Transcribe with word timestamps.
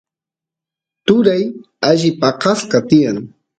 turay 1.05 1.43
alli 1.89 2.09
paqasqa 2.21 2.77
tiyan 2.89 3.17